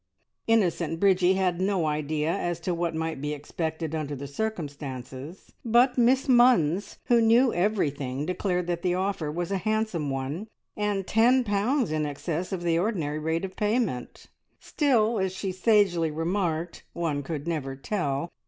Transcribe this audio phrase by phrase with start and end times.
[0.47, 5.95] Innocent Bridgie had no idea as to what might be expected under the circumstances, but
[5.95, 11.43] Miss Munns, who knew everything, declared that the offer was a handsome one, and ten
[11.43, 14.25] pounds in excess of the ordinary rate of payment.
[14.59, 18.31] Still, as she sagely remarked, one could never tell!